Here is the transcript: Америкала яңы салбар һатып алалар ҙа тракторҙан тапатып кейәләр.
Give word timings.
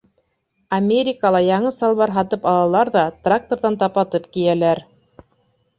Америкала 0.77 1.41
яңы 1.47 1.73
салбар 1.75 2.15
һатып 2.17 2.49
алалар 2.53 2.93
ҙа 2.99 3.05
тракторҙан 3.29 3.79
тапатып 3.85 4.29
кейәләр. 4.37 4.85